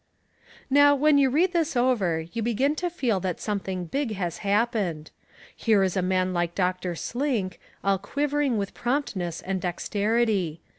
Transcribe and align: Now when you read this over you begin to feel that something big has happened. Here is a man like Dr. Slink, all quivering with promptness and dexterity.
Now 0.71 0.95
when 0.95 1.19
you 1.19 1.29
read 1.29 1.53
this 1.53 1.77
over 1.77 2.21
you 2.21 2.41
begin 2.41 2.73
to 2.77 2.89
feel 2.89 3.19
that 3.19 3.39
something 3.39 3.85
big 3.85 4.15
has 4.15 4.39
happened. 4.39 5.11
Here 5.55 5.83
is 5.83 5.95
a 5.95 6.01
man 6.01 6.33
like 6.33 6.55
Dr. 6.55 6.95
Slink, 6.95 7.59
all 7.83 7.99
quivering 7.99 8.57
with 8.57 8.73
promptness 8.73 9.41
and 9.41 9.61
dexterity. 9.61 10.59